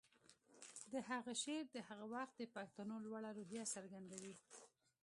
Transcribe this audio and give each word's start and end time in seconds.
د 0.91 0.93
هغه 1.09 1.33
شعر 1.43 1.65
د 1.71 1.77
هغه 1.87 2.05
وخت 2.15 2.33
د 2.37 2.43
پښتنو 2.55 2.95
لوړه 3.05 3.29
روحیه 3.37 3.65
څرګندوي 3.75 4.35